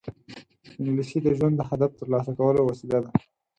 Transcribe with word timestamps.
انګلیسي 0.79 1.17
د 1.23 1.27
ژوند 1.37 1.55
د 1.57 1.61
هدف 1.69 1.91
ترلاسه 1.99 2.31
کولو 2.37 2.61
وسیله 2.69 2.97
ده 3.03 3.09